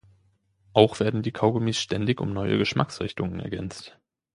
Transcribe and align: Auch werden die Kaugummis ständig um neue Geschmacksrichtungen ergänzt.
Auch 0.73 0.99
werden 0.99 1.21
die 1.21 1.31
Kaugummis 1.31 1.77
ständig 1.79 2.21
um 2.21 2.33
neue 2.33 2.57
Geschmacksrichtungen 2.57 3.39
ergänzt. 3.39 3.99